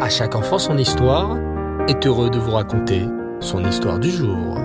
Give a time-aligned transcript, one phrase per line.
[0.00, 1.38] À chaque enfant son histoire
[1.88, 3.06] est heureux de vous raconter
[3.40, 4.58] son histoire du jour.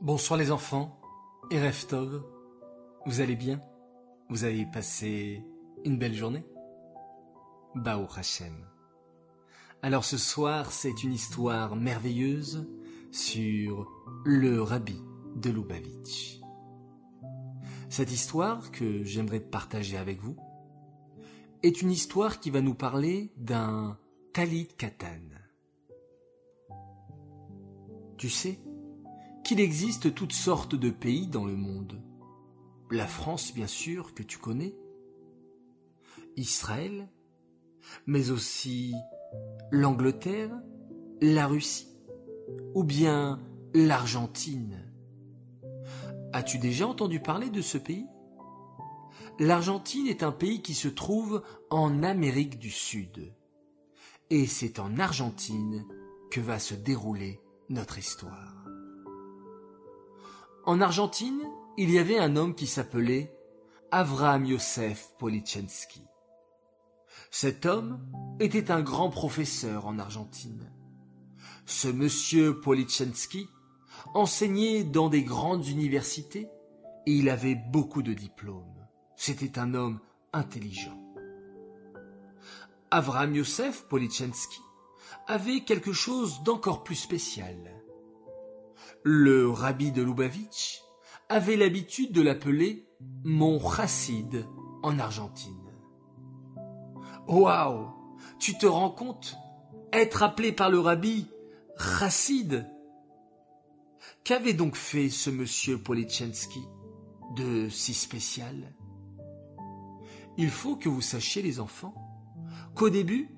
[0.00, 0.96] Bonsoir les enfants
[1.50, 2.22] et Reftov,
[3.04, 3.60] vous allez bien?
[4.30, 5.44] Vous avez passé
[5.84, 6.46] une belle journée?
[7.74, 8.54] Bao Hashem.
[9.82, 12.68] Alors ce soir, c'est une histoire merveilleuse
[13.10, 13.88] sur
[14.24, 15.02] le rabbi
[15.34, 16.41] de Lubavitch.
[17.92, 20.34] Cette histoire que j'aimerais partager avec vous
[21.62, 23.98] est une histoire qui va nous parler d'un
[24.32, 25.20] Talit Katan.
[28.16, 28.58] Tu sais
[29.44, 32.00] qu'il existe toutes sortes de pays dans le monde.
[32.90, 34.74] La France, bien sûr, que tu connais.
[36.38, 37.10] Israël,
[38.06, 38.94] mais aussi
[39.70, 40.58] l'Angleterre,
[41.20, 41.88] la Russie,
[42.74, 43.38] ou bien
[43.74, 44.91] l'Argentine.
[46.32, 48.06] As-tu déjà entendu parler de ce pays?
[49.38, 53.34] L'Argentine est un pays qui se trouve en Amérique du Sud.
[54.30, 55.84] Et c'est en Argentine
[56.30, 58.64] que va se dérouler notre histoire.
[60.64, 61.42] En Argentine,
[61.76, 63.36] il y avait un homme qui s'appelait
[63.90, 66.02] Avraham Yosef Polichensky.
[67.30, 68.00] Cet homme
[68.40, 70.72] était un grand professeur en Argentine.
[71.66, 73.48] Ce monsieur Polichensky
[74.14, 76.48] enseignait dans des grandes universités
[77.06, 78.86] et il avait beaucoup de diplômes.
[79.16, 80.00] C'était un homme
[80.32, 80.98] intelligent.
[82.90, 84.60] Avraham Yosef Polichensky
[85.26, 87.56] avait quelque chose d'encore plus spécial.
[89.02, 90.82] Le rabbi de Lubavitch
[91.28, 92.86] avait l'habitude de l'appeler
[93.24, 94.46] mon chassid
[94.82, 95.72] en Argentine.
[97.26, 97.88] Waouh
[98.38, 99.36] Tu te rends compte?
[99.92, 101.28] Être appelé par le rabbi
[101.78, 102.66] chassid
[104.24, 106.62] Qu'avait donc fait ce monsieur Polichensky
[107.36, 108.72] de si spécial?
[110.38, 111.94] Il faut que vous sachiez, les enfants,
[112.76, 113.34] qu'au début,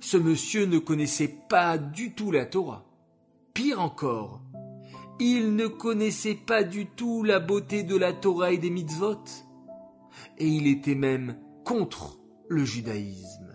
[0.00, 2.84] ce monsieur ne connaissait pas du tout la Torah.
[3.54, 4.42] Pire encore,
[5.20, 9.22] il ne connaissait pas du tout la beauté de la Torah et des mitzvot.
[10.38, 12.18] Et il était même contre
[12.48, 13.49] le judaïsme.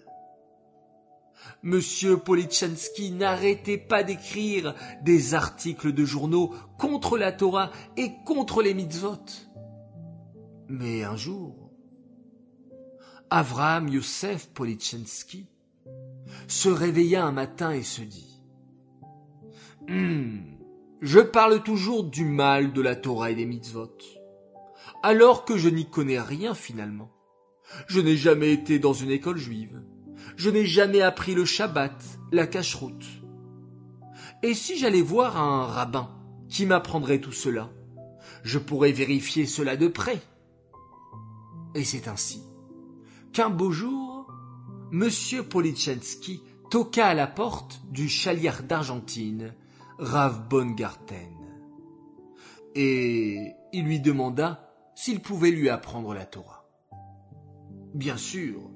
[1.65, 8.75] Monsieur Polichansky n'arrêtait pas d'écrire des articles de journaux contre la Torah et contre les
[8.75, 9.25] mitzvot.
[10.69, 11.71] Mais un jour,
[13.31, 15.47] Avraham Yosef Polichansky
[16.47, 18.43] se réveilla un matin et se dit
[19.87, 20.37] hmm,
[21.01, 23.97] Je parle toujours du mal de la Torah et des mitzvot,
[25.01, 27.09] alors que je n'y connais rien finalement.
[27.87, 29.81] Je n'ai jamais été dans une école juive
[30.35, 31.95] je n'ai jamais appris le Shabbat,
[32.31, 33.05] la cache-route.
[34.43, 36.09] Et si j'allais voir un rabbin
[36.49, 37.69] qui m'apprendrait tout cela,
[38.43, 40.21] je pourrais vérifier cela de près.
[41.73, 42.41] Et c'est ainsi
[43.33, 44.31] qu'un beau jour,
[44.91, 49.53] Monsieur Polichensky toqua à la porte du chaliard d'Argentine,
[49.97, 51.35] Rav Bongarten.
[52.75, 56.65] Et il lui demanda s'il pouvait lui apprendre la Torah.
[57.93, 58.69] Bien sûr,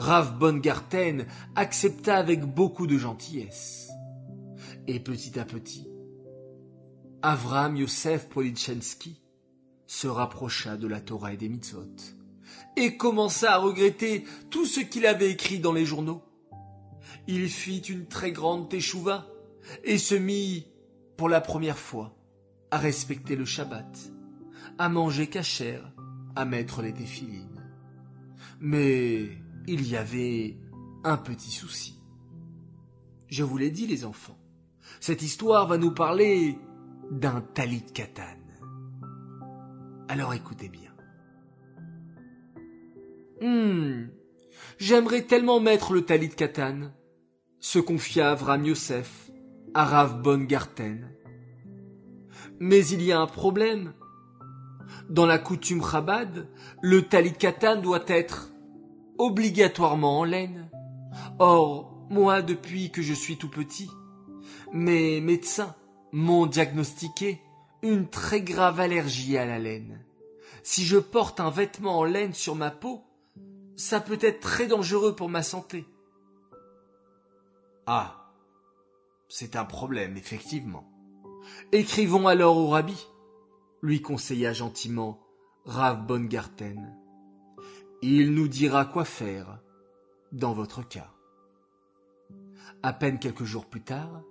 [0.00, 3.90] Rav Bongarten accepta avec beaucoup de gentillesse.
[4.86, 5.86] Et petit à petit,
[7.20, 9.20] Avram Yosef Polichensky
[9.86, 11.94] se rapprocha de la Torah et des mitzvot
[12.76, 16.22] et commença à regretter tout ce qu'il avait écrit dans les journaux.
[17.28, 19.26] Il fit une très grande teshuva
[19.84, 20.66] et se mit,
[21.18, 22.16] pour la première fois,
[22.70, 23.98] à respecter le Shabbat,
[24.78, 25.92] à manger cachère,
[26.36, 27.62] à mettre les défilines.
[28.60, 29.28] Mais
[29.66, 30.56] il y avait
[31.04, 32.00] un petit souci.
[33.28, 34.38] Je vous l'ai dit, les enfants,
[35.00, 36.58] cette histoire va nous parler
[37.10, 38.38] d'un talit katan.
[40.08, 40.90] Alors écoutez bien.
[43.40, 44.08] Hmm,
[44.78, 46.92] j'aimerais tellement mettre le talit katan,
[47.60, 49.30] se confia Avram Yosef
[49.74, 51.10] à Rav Bongarten.
[52.58, 53.94] Mais il y a un problème.
[55.08, 56.48] Dans la coutume Chabad,
[56.82, 58.49] le talit katan doit être
[59.20, 60.70] obligatoirement en laine.
[61.38, 63.90] Or, moi, depuis que je suis tout petit,
[64.72, 65.74] mes médecins
[66.10, 67.40] m'ont diagnostiqué
[67.82, 70.02] une très grave allergie à la laine.
[70.62, 73.02] Si je porte un vêtement en laine sur ma peau,
[73.76, 75.86] ça peut être très dangereux pour ma santé.
[77.86, 78.32] Ah,
[79.28, 80.90] c'est un problème, effectivement.
[81.72, 83.06] Écrivons alors au rabbi,
[83.82, 85.20] lui conseilla gentiment
[85.66, 86.99] Rav Bongarten.
[88.02, 89.58] Il nous dira quoi faire
[90.32, 91.12] dans votre cas.
[92.82, 94.22] À peine quelques jours plus tard,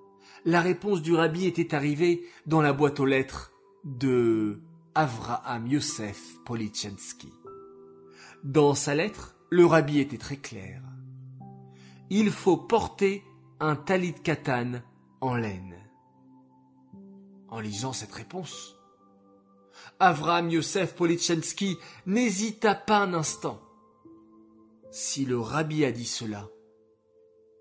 [0.44, 3.52] la réponse du rabbi était arrivée dans la boîte aux lettres
[3.84, 4.60] de
[4.96, 7.32] Avraham Yosef Polichensky.
[8.44, 10.82] Dans sa lettre, le rabbi était très clair.
[12.10, 13.24] Il faut porter
[13.60, 14.82] un talit katan
[15.22, 15.76] en laine.
[17.50, 18.79] En lisant cette réponse,
[20.00, 23.60] Avram Yosef Politchensky n'hésita pas un instant.
[24.92, 26.48] Si le rabbi a dit cela,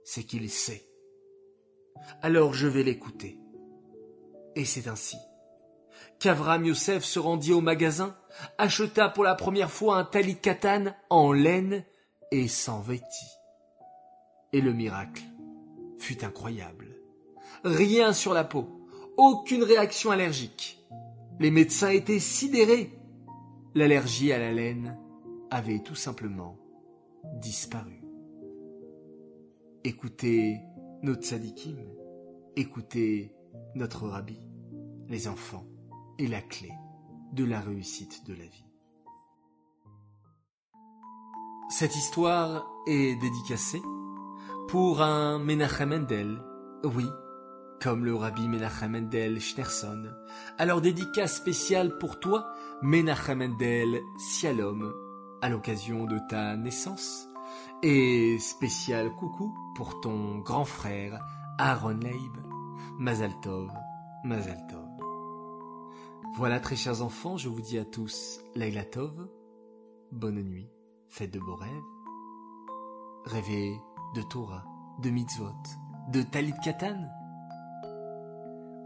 [0.05, 0.89] c'est qu'il sait.
[2.23, 3.39] Alors je vais l'écouter.
[4.55, 5.17] Et c'est ainsi
[6.21, 8.17] qu'Avram Yosef se rendit au magasin,
[8.57, 11.85] acheta pour la première fois un talit katan en laine
[12.31, 13.05] et s'en vêtit.
[14.53, 15.23] Et le miracle
[15.99, 16.87] fut incroyable.
[17.65, 18.87] Rien sur la peau,
[19.17, 20.78] aucune réaction allergique.
[21.41, 22.99] Les médecins étaient sidérés.
[23.75, 24.99] L'allergie à la laine
[25.51, 26.57] avait tout simplement
[27.41, 28.03] disparu.
[29.85, 30.61] Écoutez
[31.03, 31.77] notre sadikim,
[32.57, 33.33] écoutez
[33.77, 34.41] notre rabbi,
[35.09, 35.67] les enfants
[36.19, 36.73] est la clé
[37.33, 38.67] de la réussite de la vie.
[41.71, 43.83] Cette histoire est dédicacée
[44.69, 46.43] pour un Menachem Mendel,
[46.83, 47.07] oui,
[47.81, 50.05] comme le rabbi Menachem Mendel Schneerson.
[50.59, 52.53] Alors dédicace spéciale pour toi,
[52.83, 54.93] Menachem Mendel Sialom,
[55.41, 57.29] à l'occasion de ta naissance.
[57.83, 61.25] Et spécial coucou pour ton grand frère
[61.59, 62.37] Aaron Leib,
[62.99, 63.71] Mazaltov,
[64.25, 64.89] Mazaltov.
[66.37, 69.29] Voilà, très chers enfants, je vous dis à tous Laila Tov,
[70.13, 70.69] bonne nuit,
[71.09, 71.71] faites de beaux rêves,
[73.25, 73.81] rêvez
[74.15, 74.65] de Torah,
[75.01, 75.53] de mitzvot,
[76.13, 77.05] de Talit Katan.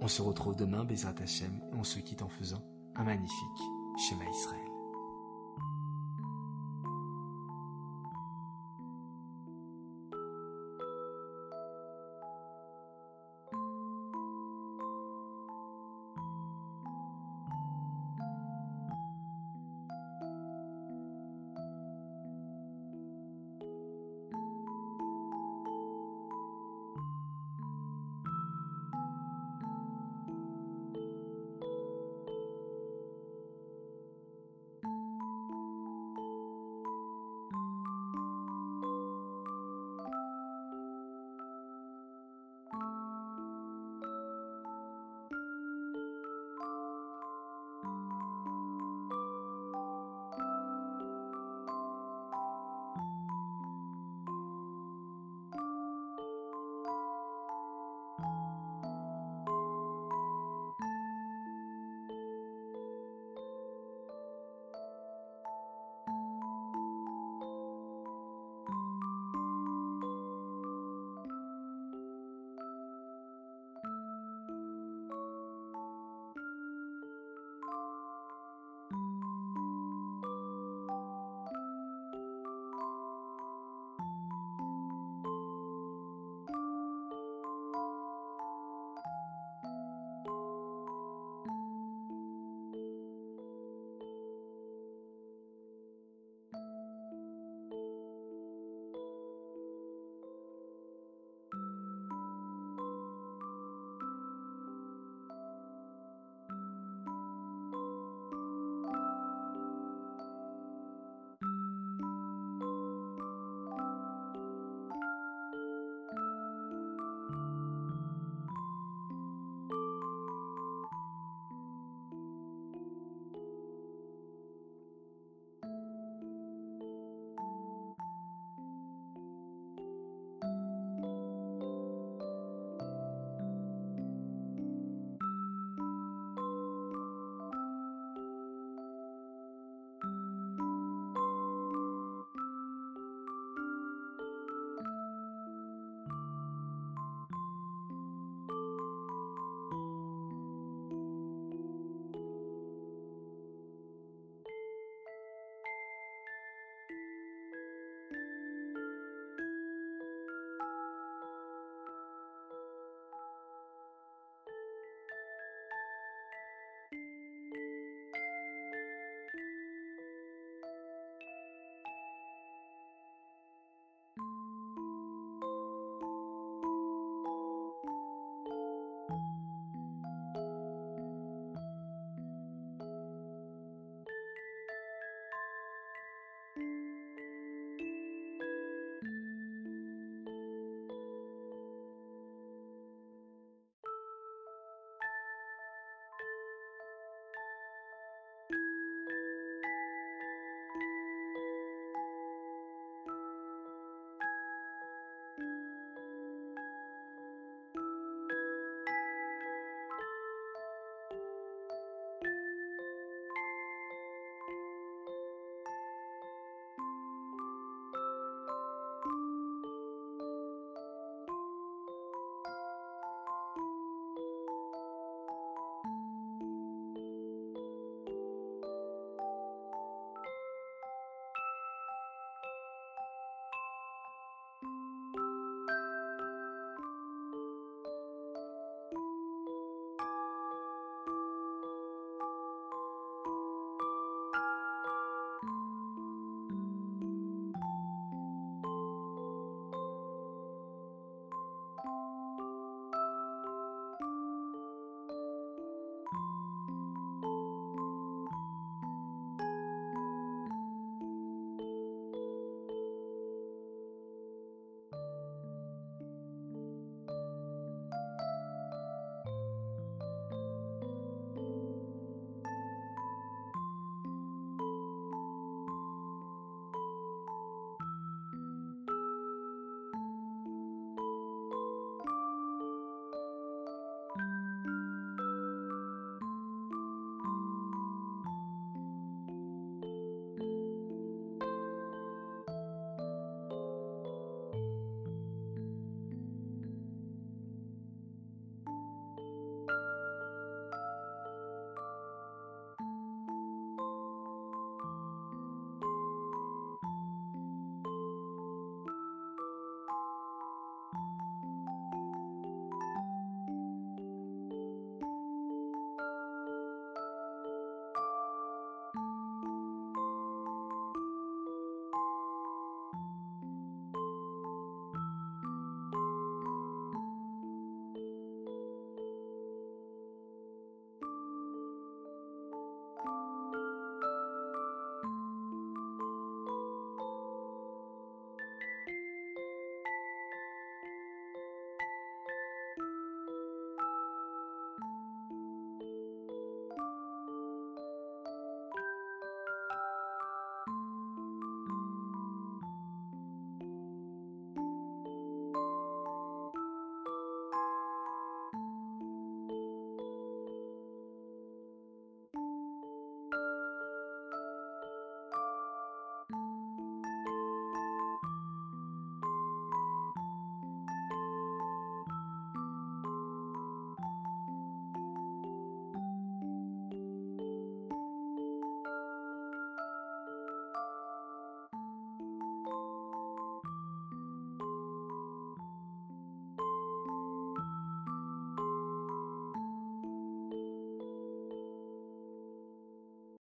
[0.05, 2.65] On se retrouve demain, Bezrat Hashem, et on se quitte en faisant
[2.97, 3.63] un magnifique
[3.97, 4.72] schéma Israël.